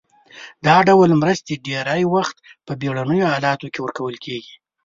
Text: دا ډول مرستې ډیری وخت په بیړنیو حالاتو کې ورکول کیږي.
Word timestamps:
دا 0.65 0.75
ډول 0.87 1.09
مرستې 1.21 1.53
ډیری 1.65 2.03
وخت 2.15 2.37
په 2.65 2.71
بیړنیو 2.81 3.31
حالاتو 3.33 3.67
کې 3.73 3.79
ورکول 3.81 4.15
کیږي. 4.25 4.55